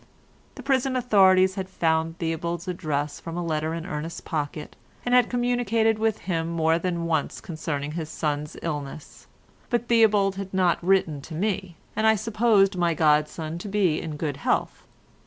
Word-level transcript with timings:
The 0.55 0.63
prison 0.63 0.95
authorities 0.95 1.53
had 1.53 1.69
found 1.69 2.17
Theobald's 2.17 2.67
address 2.67 3.19
from 3.19 3.37
a 3.37 3.43
letter 3.45 3.75
in 3.75 3.85
Ernest's 3.85 4.19
pocket, 4.19 4.75
and 5.05 5.13
had 5.13 5.29
communicated 5.29 5.99
with 5.99 6.21
him 6.21 6.47
more 6.47 6.79
than 6.79 7.05
once 7.05 7.39
concerning 7.39 7.91
his 7.91 8.09
son's 8.09 8.57
illness, 8.63 9.27
but 9.69 9.87
Theobald 9.87 10.37
had 10.37 10.55
not 10.55 10.83
written 10.83 11.21
to 11.21 11.35
me, 11.35 11.75
and 11.95 12.07
I 12.07 12.15
supposed 12.15 12.75
my 12.75 12.95
godson 12.95 13.59
to 13.59 13.67
be 13.67 14.01
in 14.01 14.15
good 14.17 14.37
health. 14.37 14.87